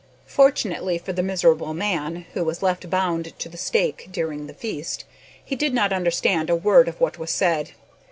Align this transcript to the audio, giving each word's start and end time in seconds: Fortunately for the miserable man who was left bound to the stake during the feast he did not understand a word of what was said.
Fortunately 0.25 0.97
for 0.97 1.13
the 1.13 1.21
miserable 1.21 1.75
man 1.75 2.25
who 2.33 2.43
was 2.43 2.63
left 2.63 2.89
bound 2.89 3.37
to 3.37 3.47
the 3.47 3.55
stake 3.55 4.07
during 4.11 4.47
the 4.47 4.53
feast 4.55 5.05
he 5.45 5.55
did 5.55 5.75
not 5.75 5.93
understand 5.93 6.49
a 6.49 6.55
word 6.55 6.87
of 6.87 6.99
what 6.99 7.19
was 7.19 7.29
said. 7.29 7.73